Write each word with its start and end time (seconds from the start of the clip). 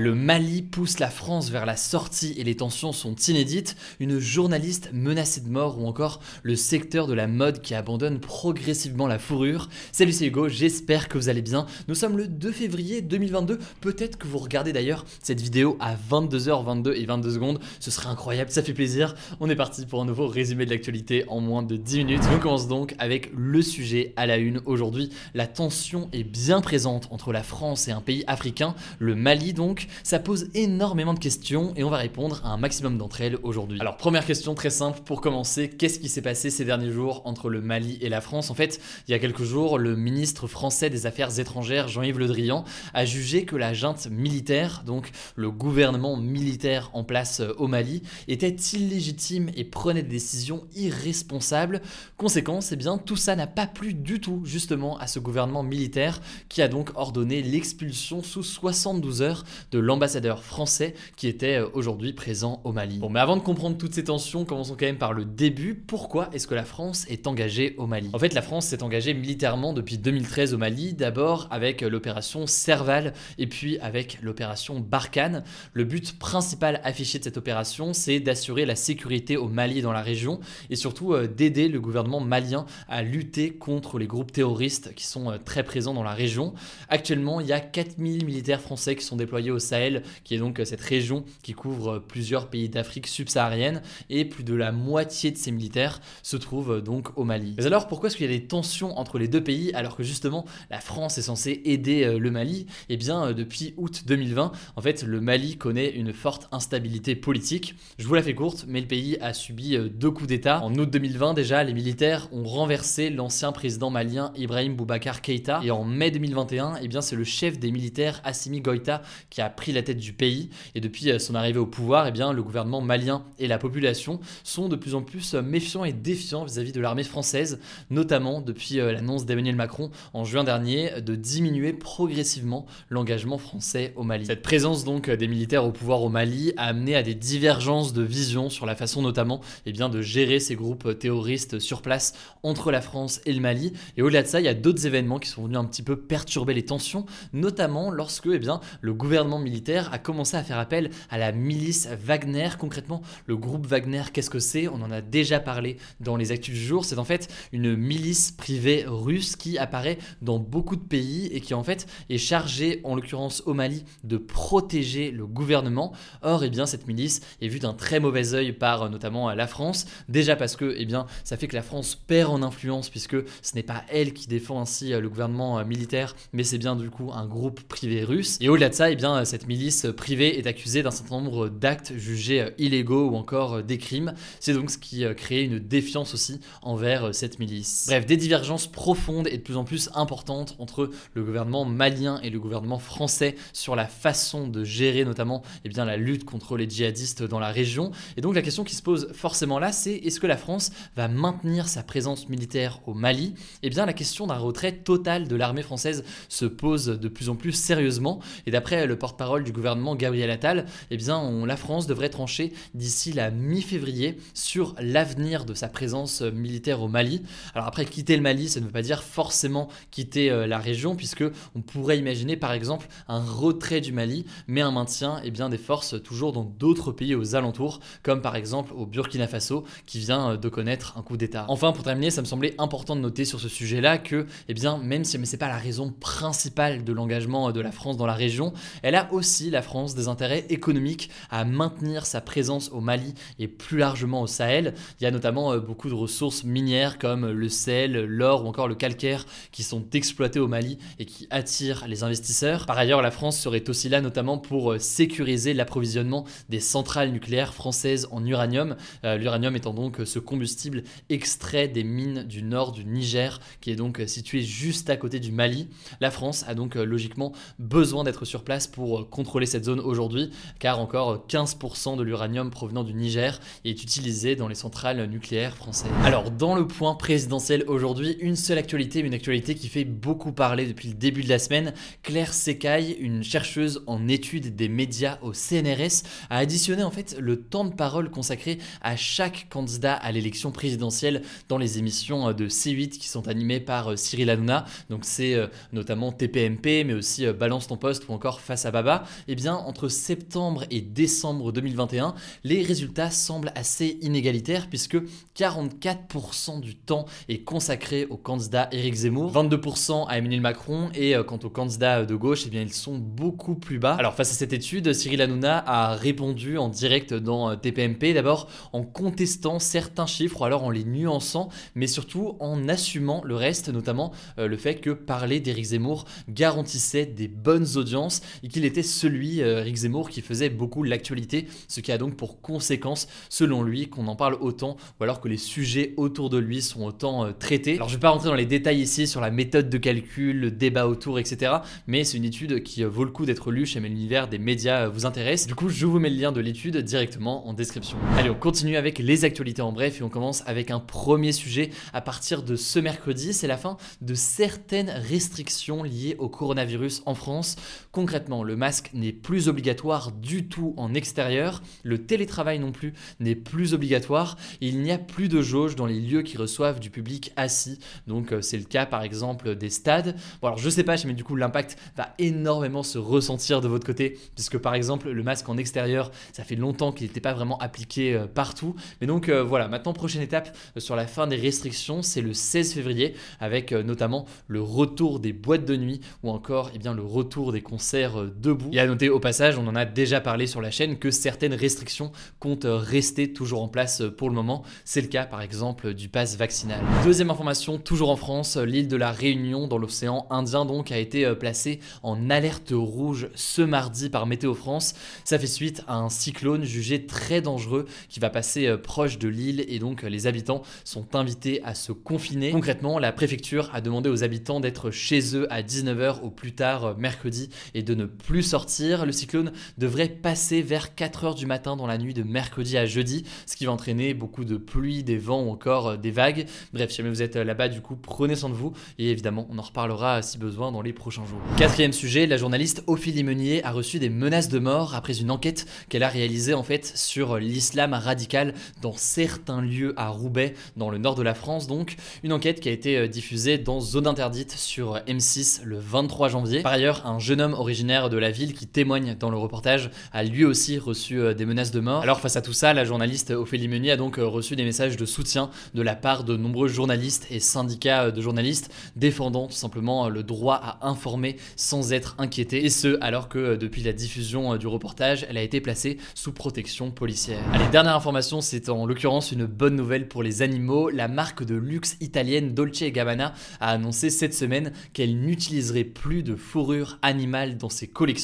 Le 0.00 0.14
Mali 0.14 0.62
pousse 0.62 0.98
la 0.98 1.10
France 1.10 1.50
vers 1.50 1.66
la 1.66 1.76
sortie 1.76 2.32
et 2.38 2.42
les 2.42 2.56
tensions 2.56 2.90
sont 2.90 3.14
inédites, 3.14 3.76
une 4.00 4.18
journaliste 4.18 4.88
menacée 4.94 5.42
de 5.42 5.50
mort 5.50 5.78
ou 5.78 5.86
encore 5.86 6.20
le 6.42 6.56
secteur 6.56 7.06
de 7.06 7.12
la 7.12 7.26
mode 7.26 7.60
qui 7.60 7.74
abandonne 7.74 8.18
progressivement 8.18 9.06
la 9.06 9.18
fourrure. 9.18 9.68
Salut 9.92 10.12
c'est 10.12 10.24
Hugo, 10.24 10.48
j'espère 10.48 11.06
que 11.06 11.18
vous 11.18 11.28
allez 11.28 11.42
bien. 11.42 11.66
Nous 11.86 11.94
sommes 11.94 12.16
le 12.16 12.28
2 12.28 12.50
février 12.50 13.02
2022, 13.02 13.58
peut-être 13.82 14.16
que 14.16 14.26
vous 14.26 14.38
regardez 14.38 14.72
d'ailleurs 14.72 15.04
cette 15.22 15.42
vidéo 15.42 15.76
à 15.80 15.96
22h22 15.96 16.94
et 16.94 17.04
22 17.04 17.32
secondes, 17.32 17.60
ce 17.78 17.90
serait 17.90 18.08
incroyable, 18.08 18.50
ça 18.50 18.62
fait 18.62 18.72
plaisir. 18.72 19.14
On 19.38 19.50
est 19.50 19.54
parti 19.54 19.84
pour 19.84 20.00
un 20.00 20.06
nouveau 20.06 20.28
résumé 20.28 20.64
de 20.64 20.70
l'actualité 20.70 21.26
en 21.28 21.40
moins 21.40 21.62
de 21.62 21.76
10 21.76 21.98
minutes. 21.98 22.22
On 22.34 22.38
commence 22.38 22.68
donc 22.68 22.94
avec 22.98 23.30
le 23.36 23.60
sujet 23.60 24.14
à 24.16 24.24
la 24.24 24.38
une 24.38 24.62
aujourd'hui. 24.64 25.10
La 25.34 25.46
tension 25.46 26.08
est 26.14 26.24
bien 26.24 26.62
présente 26.62 27.06
entre 27.10 27.34
la 27.34 27.42
France 27.42 27.86
et 27.86 27.90
un 27.90 28.00
pays 28.00 28.24
africain, 28.26 28.74
le 28.98 29.14
Mali 29.14 29.52
donc. 29.52 29.88
Ça 30.02 30.18
pose 30.18 30.48
énormément 30.54 31.14
de 31.14 31.18
questions 31.18 31.72
et 31.76 31.84
on 31.84 31.90
va 31.90 31.98
répondre 31.98 32.40
à 32.44 32.48
un 32.48 32.56
maximum 32.56 32.98
d'entre 32.98 33.20
elles 33.20 33.38
aujourd'hui. 33.42 33.80
Alors 33.80 33.96
première 33.96 34.26
question 34.26 34.54
très 34.54 34.70
simple 34.70 35.00
pour 35.04 35.20
commencer, 35.20 35.68
qu'est-ce 35.68 35.98
qui 35.98 36.08
s'est 36.08 36.22
passé 36.22 36.50
ces 36.50 36.64
derniers 36.64 36.90
jours 36.90 37.22
entre 37.24 37.48
le 37.48 37.60
Mali 37.60 37.98
et 38.00 38.08
la 38.08 38.20
France? 38.20 38.50
En 38.50 38.54
fait, 38.54 38.80
il 39.06 39.12
y 39.12 39.14
a 39.14 39.18
quelques 39.18 39.44
jours, 39.44 39.78
le 39.78 39.96
ministre 39.96 40.46
français 40.46 40.90
des 40.90 41.06
Affaires 41.06 41.38
étrangères, 41.38 41.88
Jean-Yves 41.88 42.18
Le 42.18 42.26
Drian, 42.26 42.64
a 42.94 43.04
jugé 43.04 43.44
que 43.44 43.56
la 43.56 43.72
junte 43.72 44.08
militaire, 44.10 44.82
donc 44.86 45.10
le 45.36 45.50
gouvernement 45.50 46.16
militaire 46.16 46.90
en 46.92 47.04
place 47.04 47.40
euh, 47.40 47.52
au 47.58 47.66
Mali, 47.66 48.02
était 48.28 48.54
illégitime 48.54 49.50
et 49.56 49.64
prenait 49.64 50.02
des 50.02 50.08
décisions 50.08 50.64
irresponsables. 50.74 51.80
Conséquence, 52.16 52.72
eh 52.72 52.76
bien, 52.76 52.98
tout 52.98 53.16
ça 53.16 53.36
n'a 53.36 53.46
pas 53.46 53.66
plu 53.66 53.94
du 53.94 54.20
tout 54.20 54.42
justement 54.44 54.98
à 54.98 55.06
ce 55.06 55.18
gouvernement 55.18 55.62
militaire 55.62 56.20
qui 56.48 56.62
a 56.62 56.68
donc 56.68 56.90
ordonné 56.94 57.42
l'expulsion 57.42 58.22
sous 58.22 58.42
72 58.42 59.22
heures 59.22 59.44
de 59.72 59.78
l'ambassadeur 59.80 60.44
français 60.44 60.94
qui 61.16 61.28
était 61.28 61.60
euh, 61.60 61.68
aujourd'hui 61.74 62.12
présent 62.12 62.60
au 62.64 62.72
Mali. 62.72 62.98
Bon, 62.98 63.08
mais 63.08 63.20
avant 63.20 63.36
de 63.36 63.42
comprendre 63.42 63.76
toutes 63.76 63.94
ces 63.94 64.04
tensions, 64.04 64.44
commençons 64.44 64.76
quand 64.78 64.86
même 64.86 64.98
par 64.98 65.12
le 65.12 65.24
début. 65.24 65.74
Pourquoi 65.74 66.28
est-ce 66.32 66.46
que 66.46 66.54
la 66.54 66.64
France 66.64 67.06
est 67.08 67.26
engagée 67.26 67.74
au 67.78 67.86
Mali? 67.86 68.10
En 68.12 68.18
fait, 68.18 68.34
la 68.34 68.42
France 68.42 68.66
s'est 68.66 68.82
engagée 68.82 69.14
militairement 69.14 69.72
depuis 69.72 69.98
2013 69.98 70.54
au 70.54 70.58
Mali, 70.58 70.94
d'abord 70.94 71.48
avec 71.50 71.80
l'opération 71.82 72.46
Serval 72.46 73.12
et 73.38 73.46
puis 73.46 73.78
avec 73.78 74.18
l'opération 74.22 74.80
Barkhane. 74.80 75.44
Le 75.72 75.84
but 75.84 76.18
principal 76.18 76.80
affiché 76.84 77.18
de 77.18 77.24
cette 77.24 77.36
opération, 77.36 77.92
c'est 77.92 78.20
d'assurer 78.20 78.66
la 78.66 78.76
sécurité 78.76 79.36
au 79.36 79.48
Mali 79.48 79.78
et 79.78 79.82
dans 79.82 79.92
la 79.92 80.02
région 80.02 80.40
et 80.70 80.76
surtout 80.76 81.14
euh, 81.14 81.26
d'aider 81.26 81.68
le 81.68 81.80
gouvernement 81.80 82.20
malien 82.20 82.66
à 82.88 83.02
lutter 83.02 83.50
contre 83.50 83.98
les 83.98 84.06
groupes 84.06 84.32
terroristes 84.32 84.94
qui 84.94 85.06
sont 85.06 85.30
euh, 85.30 85.38
très 85.44 85.62
présents 85.62 85.94
dans 85.94 86.02
la 86.02 86.14
région. 86.14 86.54
Actuellement, 86.88 87.40
il 87.40 87.46
y 87.46 87.52
a 87.52 87.60
4000 87.60 88.24
militaires 88.24 88.60
français 88.60 88.96
qui 88.96 89.04
sont 89.04 89.16
déployés 89.16 89.50
au 89.50 89.58
Sahel, 89.70 90.02
qui 90.24 90.34
est 90.34 90.38
donc 90.38 90.58
euh, 90.58 90.64
cette 90.64 90.80
région 90.80 91.24
qui 91.42 91.52
couvre 91.52 91.92
euh, 91.92 92.00
plusieurs 92.00 92.48
pays 92.48 92.68
d'Afrique 92.68 93.06
subsaharienne, 93.06 93.82
et 94.08 94.24
plus 94.24 94.44
de 94.44 94.54
la 94.54 94.72
moitié 94.72 95.30
de 95.30 95.36
ces 95.36 95.52
militaires 95.52 96.00
se 96.22 96.36
trouvent 96.36 96.72
euh, 96.72 96.80
donc 96.80 97.16
au 97.16 97.24
Mali. 97.24 97.54
Mais 97.56 97.66
alors 97.66 97.86
pourquoi 97.86 98.08
est-ce 98.08 98.16
qu'il 98.16 98.30
y 98.30 98.34
a 98.34 98.36
des 98.36 98.46
tensions 98.46 98.98
entre 98.98 99.18
les 99.18 99.28
deux 99.28 99.42
pays 99.42 99.72
alors 99.74 99.96
que 99.96 100.02
justement 100.02 100.44
la 100.70 100.80
France 100.80 101.18
est 101.18 101.22
censée 101.22 101.62
aider 101.64 102.18
le 102.18 102.30
Mali? 102.30 102.66
Eh 102.88 102.96
bien 102.96 103.32
depuis 103.32 103.74
août 103.76 104.02
2020, 104.06 104.52
en 104.76 104.80
fait 104.80 105.02
le 105.02 105.20
Mali 105.20 105.56
connaît 105.56 105.90
une 105.90 106.12
forte 106.12 106.48
instabilité 106.52 107.14
politique. 107.14 107.74
Je 107.98 108.06
vous 108.06 108.14
la 108.14 108.22
fais 108.22 108.34
courte, 108.34 108.64
mais 108.66 108.80
le 108.80 108.86
pays 108.86 109.18
a 109.20 109.32
subi 109.32 109.76
deux 109.78 110.10
coups 110.10 110.28
d'État. 110.28 110.62
En 110.62 110.74
août 110.74 110.90
2020 110.90 111.34
déjà, 111.34 111.62
les 111.62 111.74
militaires 111.74 112.28
ont 112.32 112.44
renversé 112.44 113.10
l'ancien 113.10 113.52
président 113.52 113.90
malien 113.90 114.32
Ibrahim 114.36 114.74
Boubacar 114.74 115.20
Keïta, 115.20 115.60
et 115.62 115.70
en 115.70 115.84
mai 115.84 116.10
2021, 116.10 116.76
eh 116.82 116.88
bien 116.88 117.00
c'est 117.00 117.16
le 117.16 117.24
chef 117.24 117.58
des 117.58 117.70
militaires 117.70 118.20
Assimi 118.24 118.60
Goïta 118.60 119.02
qui 119.28 119.40
a 119.40 119.49
pris 119.50 119.72
la 119.72 119.82
tête 119.82 119.98
du 119.98 120.12
pays. 120.12 120.50
Et 120.74 120.80
depuis 120.80 121.10
euh, 121.10 121.18
son 121.18 121.34
arrivée 121.34 121.58
au 121.58 121.66
pouvoir, 121.66 122.06
eh 122.06 122.12
bien, 122.12 122.32
le 122.32 122.42
gouvernement 122.42 122.80
malien 122.80 123.24
et 123.38 123.46
la 123.46 123.58
population 123.58 124.20
sont 124.44 124.68
de 124.68 124.76
plus 124.76 124.94
en 124.94 125.02
plus 125.02 125.34
euh, 125.34 125.42
méfiants 125.42 125.84
et 125.84 125.92
défiants 125.92 126.44
vis-à-vis 126.44 126.72
de 126.72 126.80
l'armée 126.80 127.02
française, 127.02 127.60
notamment 127.90 128.40
depuis 128.40 128.80
euh, 128.80 128.92
l'annonce 128.92 129.26
d'Emmanuel 129.26 129.56
Macron 129.56 129.90
en 130.14 130.24
juin 130.24 130.44
dernier 130.44 131.00
de 131.00 131.14
diminuer 131.14 131.72
progressivement 131.72 132.66
l'engagement 132.88 133.38
français 133.38 133.92
au 133.96 134.02
Mali. 134.02 134.26
Cette 134.26 134.42
présence 134.42 134.84
donc 134.84 135.10
des 135.10 135.28
militaires 135.28 135.64
au 135.64 135.72
pouvoir 135.72 136.02
au 136.02 136.08
Mali 136.08 136.52
a 136.56 136.66
amené 136.66 136.94
à 136.94 137.02
des 137.02 137.14
divergences 137.14 137.92
de 137.92 138.02
vision 138.02 138.48
sur 138.48 138.66
la 138.66 138.74
façon 138.74 139.02
notamment 139.02 139.40
eh 139.66 139.72
bien, 139.72 139.88
de 139.88 140.00
gérer 140.00 140.40
ces 140.40 140.54
groupes 140.54 140.98
terroristes 140.98 141.58
sur 141.58 141.82
place 141.82 142.14
entre 142.42 142.70
la 142.70 142.80
France 142.80 143.20
et 143.26 143.32
le 143.32 143.40
Mali. 143.40 143.72
Et 143.96 144.02
au-delà 144.02 144.22
de 144.22 144.28
ça, 144.28 144.40
il 144.40 144.44
y 144.44 144.48
a 144.48 144.54
d'autres 144.54 144.86
événements 144.86 145.18
qui 145.18 145.28
sont 145.28 145.44
venus 145.44 145.58
un 145.58 145.64
petit 145.64 145.82
peu 145.82 145.96
perturber 145.96 146.54
les 146.54 146.64
tensions, 146.64 147.06
notamment 147.32 147.90
lorsque 147.90 148.26
eh 148.32 148.38
bien, 148.38 148.60
le 148.80 148.94
gouvernement 148.94 149.39
militaire 149.40 149.92
a 149.92 149.98
commencé 149.98 150.36
à 150.36 150.42
faire 150.42 150.58
appel 150.58 150.90
à 151.10 151.18
la 151.18 151.32
milice 151.32 151.88
Wagner. 151.88 152.48
Concrètement, 152.58 153.02
le 153.26 153.36
groupe 153.36 153.66
Wagner, 153.66 154.02
qu'est-ce 154.12 154.30
que 154.30 154.38
c'est? 154.38 154.68
On 154.68 154.82
en 154.82 154.90
a 154.90 155.00
déjà 155.00 155.40
parlé 155.40 155.76
dans 156.00 156.16
les 156.16 156.32
actus 156.32 156.54
du 156.54 156.60
jour. 156.64 156.84
C'est 156.84 156.98
en 156.98 157.04
fait 157.04 157.28
une 157.52 157.76
milice 157.76 158.30
privée 158.30 158.84
russe 158.86 159.36
qui 159.36 159.58
apparaît 159.58 159.98
dans 160.22 160.38
beaucoup 160.38 160.76
de 160.76 160.82
pays 160.82 161.26
et 161.32 161.40
qui 161.40 161.54
en 161.54 161.64
fait 161.64 161.86
est 162.08 162.18
chargée, 162.18 162.80
en 162.84 162.94
l'occurrence 162.94 163.42
au 163.46 163.54
Mali, 163.54 163.84
de 164.04 164.16
protéger 164.16 165.10
le 165.10 165.26
gouvernement. 165.26 165.92
Or, 166.22 166.44
eh 166.44 166.50
bien, 166.50 166.66
cette 166.66 166.86
milice 166.86 167.20
est 167.40 167.48
vue 167.48 167.58
d'un 167.58 167.74
très 167.74 168.00
mauvais 168.00 168.34
œil 168.34 168.52
par 168.52 168.90
notamment 168.90 169.32
la 169.34 169.46
France. 169.46 169.86
Déjà 170.08 170.36
parce 170.36 170.56
que, 170.56 170.74
eh 170.76 170.86
bien, 170.86 171.06
ça 171.24 171.36
fait 171.36 171.48
que 171.48 171.56
la 171.56 171.62
France 171.62 171.94
perd 171.94 172.30
en 172.30 172.42
influence 172.42 172.90
puisque 172.90 173.16
ce 173.42 173.54
n'est 173.54 173.62
pas 173.62 173.84
elle 173.88 174.12
qui 174.12 174.26
défend 174.26 174.60
ainsi 174.60 174.90
le 174.90 175.08
gouvernement 175.08 175.64
militaire, 175.64 176.14
mais 176.32 176.44
c'est 176.44 176.58
bien 176.58 176.76
du 176.76 176.90
coup 176.90 177.10
un 177.12 177.26
groupe 177.26 177.60
privé 177.62 178.04
russe. 178.04 178.36
Et 178.40 178.48
au-delà 178.48 178.68
de 178.68 178.74
ça, 178.74 178.90
eh 178.90 178.96
bien, 178.96 179.24
cette 179.30 179.46
milice 179.46 179.86
privée 179.96 180.40
est 180.40 180.46
accusée 180.48 180.82
d'un 180.82 180.90
certain 180.90 181.20
nombre 181.20 181.48
d'actes 181.48 181.92
jugés 181.96 182.50
illégaux 182.58 183.10
ou 183.10 183.14
encore 183.14 183.62
des 183.62 183.78
crimes. 183.78 184.12
C'est 184.40 184.54
donc 184.54 184.72
ce 184.72 184.78
qui 184.78 185.04
crée 185.16 185.44
une 185.44 185.60
défiance 185.60 186.14
aussi 186.14 186.40
envers 186.62 187.14
cette 187.14 187.38
milice. 187.38 187.84
Bref, 187.86 188.06
des 188.06 188.16
divergences 188.16 188.66
profondes 188.66 189.28
et 189.28 189.38
de 189.38 189.42
plus 189.42 189.56
en 189.56 189.62
plus 189.62 189.88
importantes 189.94 190.56
entre 190.58 190.90
le 191.14 191.22
gouvernement 191.22 191.64
malien 191.64 192.18
et 192.24 192.30
le 192.30 192.40
gouvernement 192.40 192.80
français 192.80 193.36
sur 193.52 193.76
la 193.76 193.86
façon 193.86 194.48
de 194.48 194.64
gérer 194.64 195.04
notamment 195.04 195.44
eh 195.64 195.68
bien, 195.68 195.84
la 195.84 195.96
lutte 195.96 196.24
contre 196.24 196.56
les 196.56 196.68
djihadistes 196.68 197.22
dans 197.22 197.38
la 197.38 197.52
région. 197.52 197.92
Et 198.16 198.20
donc 198.22 198.34
la 198.34 198.42
question 198.42 198.64
qui 198.64 198.74
se 198.74 198.82
pose 198.82 199.12
forcément 199.12 199.60
là, 199.60 199.70
c'est 199.70 199.94
est-ce 199.94 200.18
que 200.18 200.26
la 200.26 200.36
France 200.36 200.72
va 200.96 201.06
maintenir 201.06 201.68
sa 201.68 201.84
présence 201.84 202.28
militaire 202.28 202.80
au 202.86 202.94
Mali? 202.94 203.34
Eh 203.62 203.70
bien 203.70 203.86
la 203.86 203.92
question 203.92 204.26
d'un 204.26 204.38
retrait 204.38 204.72
total 204.72 205.28
de 205.28 205.36
l'armée 205.36 205.62
française 205.62 206.02
se 206.28 206.46
pose 206.46 206.86
de 206.86 207.08
plus 207.08 207.28
en 207.28 207.36
plus 207.36 207.52
sérieusement. 207.52 208.18
Et 208.46 208.50
d'après 208.50 208.88
le 208.88 208.98
porte 208.98 209.19
parole 209.20 209.44
du 209.44 209.52
gouvernement 209.52 209.96
Gabriel 209.96 210.30
Attal, 210.30 210.64
eh 210.90 210.96
bien, 210.96 211.44
la 211.44 211.58
France 211.58 211.86
devrait 211.86 212.08
trancher 212.08 212.54
d'ici 212.72 213.12
la 213.12 213.30
mi-février 213.30 214.16
sur 214.32 214.74
l'avenir 214.80 215.44
de 215.44 215.52
sa 215.52 215.68
présence 215.68 216.22
militaire 216.22 216.80
au 216.80 216.88
Mali. 216.88 217.20
Alors 217.54 217.66
après, 217.66 217.84
quitter 217.84 218.16
le 218.16 218.22
Mali, 218.22 218.48
ça 218.48 218.60
ne 218.60 218.64
veut 218.64 218.72
pas 218.72 218.80
dire 218.80 219.02
forcément 219.02 219.68
quitter 219.90 220.30
euh, 220.30 220.46
la 220.46 220.56
région, 220.56 220.96
puisque 220.96 221.24
on 221.54 221.60
pourrait 221.60 221.98
imaginer 221.98 222.38
par 222.38 222.52
exemple 222.52 222.88
un 223.08 223.22
retrait 223.22 223.82
du 223.82 223.92
Mali, 223.92 224.24
mais 224.46 224.62
un 224.62 224.70
maintien 224.70 225.20
eh 225.22 225.30
bien, 225.30 225.50
des 225.50 225.58
forces 225.58 226.02
toujours 226.02 226.32
dans 226.32 226.44
d'autres 226.44 226.90
pays 226.90 227.14
aux 227.14 227.34
alentours, 227.34 227.80
comme 228.02 228.22
par 228.22 228.36
exemple 228.36 228.72
au 228.74 228.86
Burkina 228.86 229.28
Faso, 229.28 229.64
qui 229.84 229.98
vient 229.98 230.30
euh, 230.30 230.36
de 230.38 230.48
connaître 230.48 230.96
un 230.96 231.02
coup 231.02 231.18
d'État. 231.18 231.44
Enfin, 231.48 231.72
pour 231.72 231.84
terminer, 231.84 232.10
ça 232.10 232.22
me 232.22 232.26
semblait 232.26 232.54
important 232.56 232.96
de 232.96 233.02
noter 233.02 233.26
sur 233.26 233.38
ce 233.38 233.50
sujet-là 233.50 233.98
que, 233.98 234.26
eh 234.48 234.54
bien, 234.54 234.78
même 234.78 235.04
si 235.04 235.12
ce 235.12 235.18
n'est 235.18 235.38
pas 235.38 235.48
la 235.48 235.58
raison 235.58 235.92
principale 235.92 236.84
de 236.84 236.92
l'engagement 236.94 237.52
de 237.52 237.60
la 237.60 237.70
France 237.70 237.98
dans 237.98 238.06
la 238.06 238.14
région, 238.14 238.54
elle 238.82 238.94
a 238.94 239.09
aussi, 239.12 239.50
la 239.50 239.62
France, 239.62 239.94
des 239.94 240.08
intérêts 240.08 240.46
économiques 240.48 241.10
à 241.30 241.44
maintenir 241.44 242.06
sa 242.06 242.20
présence 242.20 242.70
au 242.70 242.80
Mali 242.80 243.14
et 243.38 243.48
plus 243.48 243.78
largement 243.78 244.22
au 244.22 244.26
Sahel. 244.26 244.74
Il 245.00 245.04
y 245.04 245.06
a 245.06 245.10
notamment 245.10 245.56
beaucoup 245.58 245.88
de 245.88 245.94
ressources 245.94 246.44
minières 246.44 246.98
comme 246.98 247.30
le 247.30 247.48
sel, 247.48 248.04
l'or 248.04 248.44
ou 248.44 248.48
encore 248.48 248.68
le 248.68 248.74
calcaire 248.74 249.26
qui 249.52 249.62
sont 249.62 249.84
exploités 249.92 250.40
au 250.40 250.48
Mali 250.48 250.78
et 250.98 251.04
qui 251.04 251.26
attirent 251.30 251.86
les 251.88 252.02
investisseurs. 252.02 252.66
Par 252.66 252.78
ailleurs, 252.78 253.02
la 253.02 253.10
France 253.10 253.38
serait 253.38 253.68
aussi 253.68 253.88
là 253.88 254.00
notamment 254.00 254.38
pour 254.38 254.74
sécuriser 254.78 255.54
l'approvisionnement 255.54 256.24
des 256.48 256.60
centrales 256.60 257.10
nucléaires 257.10 257.54
françaises 257.54 258.08
en 258.10 258.24
uranium. 258.24 258.76
L'uranium 259.02 259.56
étant 259.56 259.74
donc 259.74 260.00
ce 260.04 260.18
combustible 260.18 260.82
extrait 261.08 261.68
des 261.68 261.84
mines 261.84 262.24
du 262.24 262.42
nord 262.42 262.72
du 262.72 262.84
Niger, 262.84 263.40
qui 263.60 263.70
est 263.70 263.76
donc 263.76 264.02
situé 264.06 264.42
juste 264.42 264.90
à 264.90 264.96
côté 264.96 265.20
du 265.20 265.32
Mali. 265.32 265.68
La 266.00 266.10
France 266.10 266.44
a 266.46 266.54
donc 266.54 266.74
logiquement 266.74 267.32
besoin 267.58 268.04
d'être 268.04 268.24
sur 268.24 268.44
place 268.44 268.66
pour 268.66 268.99
contrôler 269.08 269.46
cette 269.46 269.64
zone 269.64 269.80
aujourd'hui, 269.80 270.30
car 270.58 270.80
encore 270.80 271.26
15% 271.28 271.96
de 271.96 272.02
l'uranium 272.02 272.50
provenant 272.50 272.84
du 272.84 272.94
Niger 272.94 273.40
est 273.64 273.82
utilisé 273.82 274.36
dans 274.36 274.48
les 274.48 274.54
centrales 274.54 275.04
nucléaires 275.08 275.56
françaises. 275.56 275.90
Alors, 276.04 276.30
dans 276.30 276.54
le 276.54 276.66
point 276.66 276.94
présidentiel 276.94 277.64
aujourd'hui, 277.66 278.16
une 278.20 278.36
seule 278.36 278.58
actualité, 278.58 279.00
une 279.00 279.14
actualité 279.14 279.54
qui 279.54 279.68
fait 279.68 279.84
beaucoup 279.84 280.32
parler 280.32 280.66
depuis 280.66 280.88
le 280.88 280.94
début 280.94 281.22
de 281.22 281.28
la 281.28 281.38
semaine. 281.38 281.72
Claire 282.02 282.32
Secaille, 282.32 282.96
une 283.00 283.22
chercheuse 283.22 283.82
en 283.86 284.08
études 284.08 284.56
des 284.56 284.68
médias 284.68 285.18
au 285.22 285.32
CNRS, 285.32 286.02
a 286.30 286.38
additionné 286.38 286.82
en 286.82 286.90
fait 286.90 287.16
le 287.18 287.40
temps 287.40 287.64
de 287.64 287.74
parole 287.74 288.10
consacré 288.10 288.58
à 288.82 288.96
chaque 288.96 289.48
candidat 289.50 289.94
à 289.94 290.12
l'élection 290.12 290.50
présidentielle 290.52 291.22
dans 291.48 291.58
les 291.58 291.78
émissions 291.78 292.32
de 292.32 292.48
C8 292.48 292.90
qui 292.98 293.08
sont 293.08 293.28
animées 293.28 293.60
par 293.60 293.98
Cyril 293.98 294.30
Hanouna. 294.30 294.64
Donc 294.88 295.04
c'est 295.04 295.34
euh, 295.34 295.46
notamment 295.72 296.12
TPMP, 296.12 296.84
mais 296.84 296.94
aussi 296.94 297.26
euh, 297.26 297.32
Balance 297.32 297.66
ton 297.66 297.76
poste 297.76 298.08
ou 298.08 298.12
encore 298.12 298.40
Face 298.40 298.66
à 298.66 298.70
Baba. 298.70 298.89
Eh 299.28 299.34
bien 299.34 299.54
entre 299.54 299.88
septembre 299.88 300.64
et 300.70 300.80
décembre 300.80 301.52
2021, 301.52 302.14
les 302.44 302.62
résultats 302.62 303.10
semblent 303.10 303.52
assez 303.54 303.98
inégalitaires 304.02 304.68
puisque 304.68 304.96
44% 305.36 306.60
du 306.60 306.76
temps 306.76 307.06
est 307.28 307.44
consacré 307.44 308.06
au 308.10 308.16
candidat 308.16 308.68
Éric 308.72 308.94
Zemmour, 308.94 309.32
22% 309.32 310.06
à 310.08 310.18
Emmanuel 310.18 310.40
Macron 310.40 310.90
et 310.94 311.16
euh, 311.16 311.22
quant 311.22 311.38
aux 311.42 311.50
candidats 311.50 312.04
de 312.04 312.14
gauche, 312.14 312.44
eh 312.46 312.50
bien 312.50 312.62
ils 312.62 312.72
sont 312.72 312.98
beaucoup 312.98 313.54
plus 313.54 313.78
bas. 313.78 313.94
Alors 313.94 314.14
face 314.14 314.30
à 314.32 314.34
cette 314.34 314.52
étude, 314.52 314.92
Cyril 314.92 315.22
Hanouna 315.22 315.62
a 315.66 315.94
répondu 315.94 316.58
en 316.58 316.68
direct 316.68 317.14
dans 317.14 317.56
TPMP 317.56 318.12
d'abord 318.14 318.48
en 318.72 318.82
contestant 318.82 319.58
certains 319.58 320.06
chiffres 320.06 320.40
ou 320.40 320.44
alors 320.44 320.64
en 320.64 320.70
les 320.70 320.84
nuançant, 320.84 321.48
mais 321.74 321.86
surtout 321.86 322.36
en 322.40 322.68
assumant 322.68 323.22
le 323.24 323.36
reste, 323.36 323.68
notamment 323.68 324.12
euh, 324.38 324.48
le 324.48 324.56
fait 324.56 324.76
que 324.76 324.90
parler 324.90 325.40
d'Éric 325.40 325.66
Zemmour 325.66 326.04
garantissait 326.28 327.06
des 327.06 327.28
bonnes 327.28 327.76
audiences 327.76 328.22
et 328.42 328.48
qu'il 328.48 328.64
était 328.64 328.79
celui, 328.82 329.42
euh, 329.42 329.60
Éric 329.60 329.76
Zemmour, 329.76 330.10
qui 330.10 330.20
faisait 330.20 330.50
beaucoup 330.50 330.82
l'actualité, 330.82 331.46
ce 331.68 331.80
qui 331.80 331.92
a 331.92 331.98
donc 331.98 332.16
pour 332.16 332.40
conséquence, 332.40 333.08
selon 333.28 333.62
lui, 333.62 333.88
qu'on 333.88 334.06
en 334.08 334.16
parle 334.16 334.36
autant 334.40 334.76
ou 334.98 335.04
alors 335.04 335.20
que 335.20 335.28
les 335.28 335.36
sujets 335.36 335.94
autour 335.96 336.30
de 336.30 336.38
lui 336.38 336.62
sont 336.62 336.84
autant 336.84 337.24
euh, 337.24 337.32
traités. 337.32 337.74
Alors 337.74 337.88
je 337.88 337.94
ne 337.94 337.98
vais 337.98 338.02
pas 338.02 338.10
rentrer 338.10 338.28
dans 338.28 338.34
les 338.34 338.46
détails 338.46 338.80
ici 338.80 339.06
sur 339.06 339.20
la 339.20 339.30
méthode 339.30 339.70
de 339.70 339.78
calcul, 339.78 340.38
le 340.38 340.50
débat 340.50 340.86
autour, 340.86 341.18
etc. 341.18 341.52
Mais 341.86 342.04
c'est 342.04 342.16
une 342.16 342.24
étude 342.24 342.62
qui 342.62 342.82
vaut 342.84 343.04
le 343.04 343.10
coup 343.10 343.26
d'être 343.26 343.50
lue 343.50 343.66
chez 343.66 343.80
l'univers 343.80 344.28
des 344.28 344.38
médias 344.38 344.88
vous 344.88 345.06
intéresse. 345.06 345.46
Du 345.46 345.54
coup, 345.54 345.68
je 345.68 345.86
vous 345.86 345.98
mets 345.98 346.10
le 346.10 346.16
lien 346.16 346.32
de 346.32 346.40
l'étude 346.40 346.76
directement 346.78 347.48
en 347.48 347.52
description. 347.52 347.96
Allez, 348.16 348.30
on 348.30 348.34
continue 348.34 348.76
avec 348.76 348.98
les 348.98 349.24
actualités 349.24 349.62
en 349.62 349.72
bref 349.72 350.00
et 350.00 350.02
on 350.02 350.08
commence 350.08 350.42
avec 350.46 350.70
un 350.70 350.80
premier 350.80 351.32
sujet 351.32 351.70
à 351.92 352.00
partir 352.00 352.42
de 352.42 352.56
ce 352.56 352.78
mercredi, 352.78 353.32
c'est 353.32 353.46
la 353.46 353.56
fin 353.56 353.76
de 354.00 354.14
certaines 354.14 354.90
restrictions 354.90 355.82
liées 355.82 356.16
au 356.18 356.28
coronavirus 356.28 357.02
en 357.06 357.14
France. 357.14 357.56
Concrètement, 357.92 358.42
le 358.42 358.56
masque 358.60 358.90
n'est 358.92 359.12
plus 359.12 359.48
obligatoire 359.48 360.12
du 360.12 360.46
tout 360.46 360.74
en 360.76 360.92
extérieur, 360.94 361.62
le 361.82 362.04
télétravail 362.04 362.58
non 362.58 362.72
plus 362.72 362.92
n'est 363.18 363.34
plus 363.34 363.72
obligatoire, 363.72 364.36
il 364.60 364.82
n'y 364.82 364.92
a 364.92 364.98
plus 364.98 365.28
de 365.28 365.40
jauge 365.40 365.76
dans 365.76 365.86
les 365.86 365.98
lieux 365.98 366.20
qui 366.20 366.36
reçoivent 366.36 366.78
du 366.78 366.90
public 366.90 367.32
assis. 367.36 367.78
Donc 368.06 368.32
euh, 368.32 368.42
c'est 368.42 368.58
le 368.58 368.64
cas 368.64 368.84
par 368.84 369.02
exemple 369.02 369.56
des 369.56 369.70
stades. 369.70 370.14
Bon 370.42 370.48
alors 370.48 370.58
je 370.58 370.68
sais 370.68 370.84
pas, 370.84 370.96
mais 371.06 371.14
du 371.14 371.24
coup 371.24 371.36
l'impact 371.36 371.78
va 371.96 372.14
énormément 372.18 372.82
se 372.82 372.98
ressentir 372.98 373.62
de 373.62 373.68
votre 373.68 373.86
côté 373.86 374.18
puisque 374.34 374.58
par 374.58 374.74
exemple 374.74 375.08
le 375.08 375.22
masque 375.22 375.48
en 375.48 375.56
extérieur, 375.56 376.12
ça 376.32 376.44
fait 376.44 376.54
longtemps 376.54 376.92
qu'il 376.92 377.06
n'était 377.06 377.20
pas 377.20 377.32
vraiment 377.32 377.58
appliqué 377.58 378.14
euh, 378.14 378.26
partout. 378.26 378.76
Mais 379.00 379.06
donc 379.06 379.30
euh, 379.30 379.42
voilà, 379.42 379.68
maintenant 379.68 379.94
prochaine 379.94 380.22
étape 380.22 380.54
sur 380.76 380.96
la 380.96 381.06
fin 381.06 381.26
des 381.26 381.36
restrictions, 381.36 382.02
c'est 382.02 382.20
le 382.20 382.34
16 382.34 382.74
février 382.74 383.14
avec 383.40 383.72
notamment 383.72 384.26
le 384.48 384.60
retour 384.60 385.18
des 385.18 385.32
boîtes 385.32 385.64
de 385.64 385.76
nuit 385.76 386.02
ou 386.22 386.30
encore 386.30 386.70
eh 386.74 386.78
bien, 386.78 386.92
le 386.92 387.02
retour 387.02 387.52
des 387.52 387.62
concerts 387.62 388.22
debout. 388.50 388.70
Et 388.72 388.80
à 388.80 388.86
noter 388.86 389.08
au 389.08 389.20
passage, 389.20 389.58
on 389.58 389.66
en 389.66 389.76
a 389.76 389.84
déjà 389.84 390.20
parlé 390.20 390.46
sur 390.46 390.60
la 390.60 390.70
chaîne, 390.70 390.98
que 390.98 391.10
certaines 391.10 391.54
restrictions 391.54 392.12
comptent 392.38 392.66
rester 392.66 393.32
toujours 393.32 393.62
en 393.62 393.68
place 393.68 394.02
pour 394.16 394.28
le 394.28 394.34
moment. 394.34 394.62
C'est 394.84 395.00
le 395.00 395.08
cas 395.08 395.24
par 395.24 395.42
exemple 395.42 395.94
du 395.94 396.08
pass 396.08 396.36
vaccinal. 396.36 396.80
Deuxième 397.04 397.30
information, 397.30 397.78
toujours 397.78 398.10
en 398.10 398.16
France, 398.16 398.56
l'île 398.56 398.88
de 398.88 398.96
la 398.96 399.12
Réunion 399.12 399.66
dans 399.66 399.78
l'océan 399.78 400.26
Indien 400.30 400.64
donc 400.64 400.92
a 400.92 400.98
été 400.98 401.32
placée 401.34 401.80
en 402.02 402.30
alerte 402.30 402.72
rouge 402.72 403.28
ce 403.34 403.62
mardi 403.62 404.10
par 404.10 404.26
Météo 404.26 404.54
France. 404.54 404.94
Ça 405.24 405.38
fait 405.38 405.46
suite 405.46 405.82
à 405.86 405.96
un 405.96 406.08
cyclone 406.08 406.64
jugé 406.64 407.06
très 407.06 407.40
dangereux 407.40 407.86
qui 408.08 408.20
va 408.20 408.30
passer 408.30 408.76
proche 408.76 409.18
de 409.18 409.28
l'île 409.28 409.64
et 409.68 409.78
donc 409.78 410.02
les 410.02 410.26
habitants 410.26 410.62
sont 410.84 411.14
invités 411.14 411.62
à 411.64 411.74
se 411.74 411.92
confiner. 411.92 412.50
Concrètement, 412.50 412.98
la 412.98 413.12
préfecture 413.12 413.70
a 413.72 413.80
demandé 413.80 414.10
aux 414.10 414.24
habitants 414.24 414.60
d'être 414.60 414.90
chez 414.90 415.36
eux 415.36 415.46
à 415.52 415.62
19h 415.62 416.20
au 416.22 416.30
plus 416.30 416.52
tard 416.52 416.96
mercredi 416.98 417.50
et 417.74 417.82
de 417.82 417.94
ne 417.94 418.04
plus 418.04 418.39
sortir. 418.42 419.06
Le 419.06 419.12
cyclone 419.12 419.52
devrait 419.78 420.08
passer 420.08 420.62
vers 420.62 420.88
4h 420.96 421.36
du 421.36 421.46
matin 421.46 421.76
dans 421.76 421.86
la 421.86 421.98
nuit 421.98 422.14
de 422.14 422.22
mercredi 422.22 422.76
à 422.76 422.86
jeudi, 422.86 423.24
ce 423.46 423.56
qui 423.56 423.66
va 423.66 423.72
entraîner 423.72 424.14
beaucoup 424.14 424.44
de 424.44 424.56
pluie, 424.56 425.02
des 425.02 425.18
vents 425.18 425.42
ou 425.42 425.50
encore 425.50 425.88
euh, 425.88 425.96
des 425.96 426.10
vagues. 426.10 426.46
Bref, 426.72 426.90
si 426.90 426.98
jamais 426.98 427.10
vous 427.10 427.22
êtes 427.22 427.36
euh, 427.36 427.44
là-bas, 427.44 427.68
du 427.68 427.80
coup, 427.80 427.96
prenez 427.96 428.36
soin 428.36 428.48
de 428.48 428.54
vous 428.54 428.72
et 428.98 429.10
évidemment, 429.10 429.46
on 429.50 429.58
en 429.58 429.62
reparlera 429.62 430.22
si 430.22 430.38
besoin 430.38 430.72
dans 430.72 430.82
les 430.82 430.92
prochains 430.92 431.24
jours. 431.24 431.40
Quatrième 431.56 431.92
sujet, 431.92 432.26
la 432.26 432.36
journaliste 432.36 432.82
Ophélie 432.86 433.24
Meunier 433.24 433.64
a 433.64 433.72
reçu 433.72 433.98
des 433.98 434.08
menaces 434.08 434.48
de 434.48 434.58
mort 434.58 434.94
après 434.94 435.18
une 435.20 435.30
enquête 435.30 435.66
qu'elle 435.88 436.02
a 436.02 436.08
réalisée 436.08 436.54
en 436.54 436.62
fait 436.62 436.92
sur 436.96 437.38
l'islam 437.38 437.94
radical 437.94 438.54
dans 438.82 438.94
certains 438.94 439.60
lieux 439.60 439.94
à 439.96 440.08
Roubaix, 440.08 440.54
dans 440.76 440.90
le 440.90 440.98
nord 440.98 441.14
de 441.14 441.22
la 441.22 441.34
France 441.34 441.66
donc. 441.66 441.96
Une 442.22 442.32
enquête 442.32 442.60
qui 442.60 442.68
a 442.68 442.72
été 442.72 442.96
euh, 442.96 443.08
diffusée 443.08 443.58
dans 443.58 443.80
Zone 443.80 444.06
Interdite 444.06 444.52
sur 444.52 444.96
M6 445.06 445.62
le 445.64 445.78
23 445.78 446.28
janvier. 446.28 446.62
Par 446.62 446.72
ailleurs, 446.72 447.06
un 447.06 447.18
jeune 447.18 447.40
homme 447.40 447.54
originaire 447.54 448.10
de 448.10 448.18
la 448.18 448.29
ville 448.30 448.54
qui 448.54 448.66
témoigne 448.66 449.16
dans 449.18 449.30
le 449.30 449.36
reportage 449.36 449.90
a 450.12 450.22
lui 450.22 450.44
aussi 450.44 450.78
reçu 450.78 451.18
euh, 451.18 451.34
des 451.34 451.46
menaces 451.46 451.70
de 451.70 451.80
mort. 451.80 452.02
Alors 452.02 452.20
face 452.20 452.36
à 452.36 452.42
tout 452.42 452.52
ça, 452.52 452.72
la 452.72 452.84
journaliste 452.84 453.30
Ophélie 453.30 453.68
Meunier 453.68 453.92
a 453.92 453.96
donc 453.96 454.18
euh, 454.18 454.26
reçu 454.26 454.56
des 454.56 454.64
messages 454.64 454.96
de 454.96 455.04
soutien 455.04 455.50
de 455.74 455.82
la 455.82 455.94
part 455.94 456.24
de 456.24 456.36
nombreux 456.36 456.68
journalistes 456.68 457.26
et 457.30 457.40
syndicats 457.40 458.10
de 458.10 458.20
journalistes 458.20 458.72
défendant 458.96 459.46
tout 459.46 459.54
simplement 459.54 460.08
le 460.08 460.22
droit 460.22 460.54
à 460.56 460.88
informer 460.88 461.36
sans 461.56 461.92
être 461.92 462.14
inquiété. 462.18 462.64
Et 462.64 462.70
ce, 462.70 462.98
alors 463.00 463.28
que 463.28 463.56
depuis 463.56 463.82
la 463.82 463.92
diffusion 463.92 464.56
du 464.56 464.66
reportage, 464.66 465.26
elle 465.28 465.36
a 465.36 465.42
été 465.42 465.60
placée 465.60 465.98
sous 466.14 466.32
protection 466.32 466.90
policière. 466.90 467.40
Allez, 467.52 467.66
dernière 467.70 467.96
information, 467.96 468.40
c'est 468.40 468.68
en 468.68 468.86
l'occurrence 468.86 469.32
une 469.32 469.46
bonne 469.46 469.76
nouvelle 469.76 470.08
pour 470.08 470.22
les 470.22 470.42
animaux. 470.42 470.90
La 470.90 471.08
marque 471.08 471.44
de 471.44 471.54
luxe 471.54 471.96
italienne 472.00 472.54
Dolce 472.54 472.82
Gabbana 472.82 473.34
a 473.60 473.70
annoncé 473.70 474.10
cette 474.10 474.34
semaine 474.34 474.72
qu'elle 474.92 475.18
n'utiliserait 475.18 475.84
plus 475.84 476.22
de 476.22 476.36
fourrure 476.36 476.98
animale 477.02 477.56
dans 477.56 477.68
ses 477.68 477.86
collections. 477.86 478.19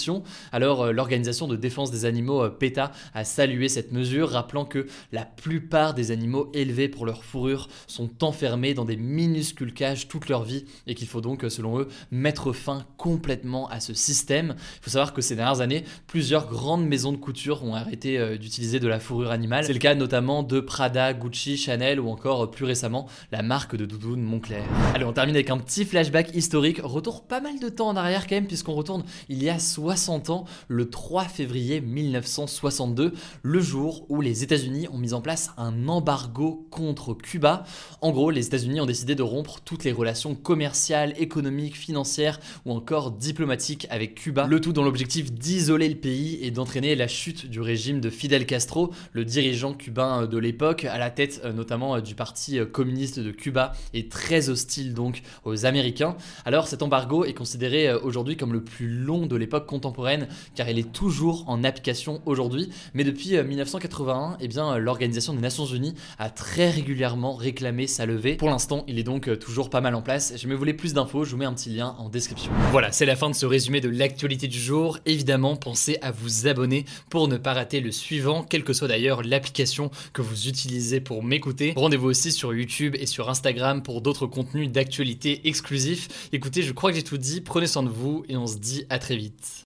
Alors 0.52 0.82
euh, 0.82 0.92
l'organisation 0.92 1.48
de 1.48 1.56
défense 1.56 1.90
des 1.90 2.04
animaux 2.04 2.42
euh, 2.42 2.50
PETA 2.50 2.92
a 3.14 3.24
salué 3.24 3.68
cette 3.68 3.92
mesure, 3.92 4.30
rappelant 4.30 4.64
que 4.64 4.86
la 5.12 5.24
plupart 5.24 5.94
des 5.94 6.10
animaux 6.10 6.50
élevés 6.54 6.88
pour 6.88 7.06
leur 7.06 7.24
fourrure 7.24 7.68
sont 7.86 8.24
enfermés 8.24 8.74
dans 8.74 8.84
des 8.84 8.96
minuscules 8.96 9.72
cages 9.72 10.08
toute 10.08 10.28
leur 10.28 10.44
vie 10.44 10.64
et 10.86 10.94
qu'il 10.94 11.08
faut 11.08 11.20
donc, 11.20 11.44
euh, 11.44 11.48
selon 11.48 11.78
eux, 11.80 11.88
mettre 12.10 12.52
fin 12.52 12.84
complètement 12.96 13.68
à 13.68 13.80
ce 13.80 13.94
système. 13.94 14.54
Il 14.58 14.84
faut 14.84 14.90
savoir 14.90 15.12
que 15.12 15.22
ces 15.22 15.36
dernières 15.36 15.60
années, 15.60 15.84
plusieurs 16.06 16.48
grandes 16.48 16.86
maisons 16.86 17.12
de 17.12 17.16
couture 17.16 17.64
ont 17.64 17.74
arrêté 17.74 18.38
d'utiliser 18.38 18.80
de 18.80 18.88
la 18.88 19.00
fourrure 19.00 19.30
animale. 19.30 19.64
C'est 19.64 19.72
le 19.72 19.78
cas 19.78 19.94
notamment 19.94 20.42
de 20.42 20.60
Prada, 20.60 21.12
Gucci, 21.12 21.56
Chanel 21.56 22.00
ou 22.00 22.08
encore 22.08 22.50
plus 22.50 22.64
récemment 22.64 23.06
la 23.32 23.42
marque 23.42 23.76
de 23.76 23.86
doudoune 23.86 24.22
Moncler. 24.22 24.62
Allez, 24.94 25.04
on 25.04 25.12
termine 25.12 25.34
avec 25.34 25.50
un 25.50 25.58
petit 25.58 25.84
flashback 25.84 26.34
historique. 26.34 26.80
Retour 26.82 27.26
pas 27.26 27.40
mal 27.40 27.58
de 27.58 27.68
temps 27.68 27.88
en 27.88 27.96
arrière 27.96 28.26
quand 28.26 28.34
même, 28.34 28.46
puisqu'on 28.46 28.74
retourne 28.74 29.04
il 29.28 29.42
y 29.42 29.48
a 29.48 29.58
60 29.58 29.85
ans, 30.28 30.44
le 30.68 30.88
3 30.90 31.24
février 31.24 31.80
1962, 31.80 33.12
le 33.42 33.60
jour 33.60 34.06
où 34.08 34.20
les 34.20 34.42
États-Unis 34.42 34.88
ont 34.92 34.98
mis 34.98 35.12
en 35.12 35.20
place 35.20 35.50
un 35.56 35.88
embargo 35.88 36.66
contre 36.70 37.14
Cuba. 37.14 37.64
En 38.00 38.12
gros, 38.12 38.30
les 38.30 38.46
États-Unis 38.46 38.80
ont 38.80 38.86
décidé 38.86 39.14
de 39.14 39.22
rompre 39.22 39.60
toutes 39.64 39.84
les 39.84 39.92
relations 39.92 40.34
commerciales, 40.34 41.14
économiques, 41.18 41.76
financières 41.76 42.40
ou 42.64 42.72
encore 42.72 43.12
diplomatiques 43.12 43.86
avec 43.90 44.14
Cuba. 44.14 44.46
Le 44.46 44.60
tout 44.60 44.72
dans 44.72 44.82
l'objectif 44.82 45.32
d'isoler 45.32 45.88
le 45.88 45.96
pays 45.96 46.38
et 46.42 46.50
d'entraîner 46.50 46.94
la 46.94 47.08
chute 47.08 47.46
du 47.46 47.60
régime 47.60 48.00
de 48.00 48.10
Fidel 48.10 48.46
Castro, 48.46 48.92
le 49.12 49.24
dirigeant 49.24 49.74
cubain 49.74 50.26
de 50.26 50.38
l'époque, 50.38 50.84
à 50.84 50.98
la 50.98 51.10
tête 51.10 51.40
euh, 51.44 51.52
notamment 51.52 51.96
euh, 51.96 52.00
du 52.00 52.14
parti 52.14 52.58
euh, 52.58 52.66
communiste 52.66 53.20
de 53.20 53.30
Cuba 53.30 53.72
et 53.94 54.08
très 54.08 54.48
hostile 54.48 54.94
donc 54.94 55.22
aux 55.44 55.66
Américains. 55.66 56.16
Alors 56.44 56.68
cet 56.68 56.82
embargo 56.82 57.24
est 57.24 57.34
considéré 57.34 57.92
aujourd'hui 57.94 58.36
comme 58.36 58.52
le 58.52 58.62
plus 58.62 58.88
long 58.88 59.26
de 59.26 59.36
l'époque 59.36 59.66
contemporaine 59.76 60.28
car 60.54 60.68
elle 60.68 60.78
est 60.78 60.90
toujours 60.90 61.44
en 61.46 61.64
application 61.64 62.20
aujourd'hui. 62.26 62.70
Mais 62.94 63.04
depuis 63.04 63.40
1981, 63.42 64.38
eh 64.40 64.48
bien, 64.48 64.78
l'Organisation 64.78 65.34
des 65.34 65.40
Nations 65.40 65.66
Unies 65.66 65.94
a 66.18 66.30
très 66.30 66.70
régulièrement 66.70 67.34
réclamé 67.34 67.86
sa 67.86 68.06
levée. 68.06 68.36
Pour 68.36 68.48
l'instant, 68.48 68.84
il 68.88 68.98
est 68.98 69.02
donc 69.02 69.38
toujours 69.38 69.70
pas 69.70 69.80
mal 69.80 69.94
en 69.94 70.02
place. 70.02 70.34
Si 70.36 70.46
vous 70.46 70.56
voulez 70.56 70.74
plus 70.74 70.94
d'infos, 70.94 71.24
je 71.24 71.32
vous 71.32 71.36
mets 71.36 71.44
un 71.44 71.52
petit 71.52 71.70
lien 71.70 71.94
en 71.98 72.08
description. 72.08 72.50
Voilà, 72.70 72.92
c'est 72.92 73.06
la 73.06 73.16
fin 73.16 73.28
de 73.28 73.34
ce 73.34 73.46
résumé 73.46 73.80
de 73.80 73.88
l'actualité 73.88 74.48
du 74.48 74.58
jour. 74.58 74.98
Évidemment, 75.06 75.56
pensez 75.56 75.98
à 76.02 76.10
vous 76.10 76.46
abonner 76.46 76.84
pour 77.10 77.28
ne 77.28 77.36
pas 77.36 77.52
rater 77.52 77.80
le 77.80 77.92
suivant, 77.92 78.42
quelle 78.42 78.64
que 78.64 78.72
soit 78.72 78.88
d'ailleurs 78.88 79.22
l'application 79.22 79.90
que 80.12 80.22
vous 80.22 80.48
utilisez 80.48 81.00
pour 81.00 81.22
m'écouter. 81.22 81.74
Rendez-vous 81.76 82.08
aussi 82.08 82.32
sur 82.32 82.54
YouTube 82.54 82.96
et 82.98 83.06
sur 83.06 83.28
Instagram 83.28 83.82
pour 83.82 84.00
d'autres 84.00 84.26
contenus 84.26 84.70
d'actualité 84.70 85.48
exclusifs. 85.48 86.08
Écoutez, 86.32 86.62
je 86.62 86.72
crois 86.72 86.90
que 86.90 86.96
j'ai 86.96 87.04
tout 87.04 87.18
dit. 87.18 87.40
Prenez 87.40 87.66
soin 87.66 87.82
de 87.82 87.88
vous 87.88 88.24
et 88.28 88.36
on 88.36 88.46
se 88.46 88.56
dit 88.56 88.84
à 88.88 88.98
très 88.98 89.16
vite. 89.16 89.65